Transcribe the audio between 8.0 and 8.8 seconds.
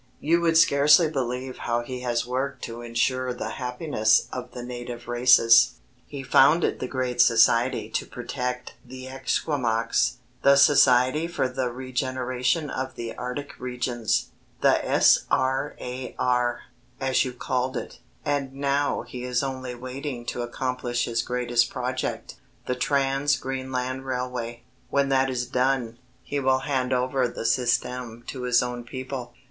protect